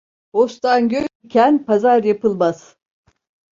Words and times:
Bostan 0.37 0.87
gök 0.89 1.09
iken 1.23 1.65
pazar 1.65 2.03
yapılmaz. 2.03 2.77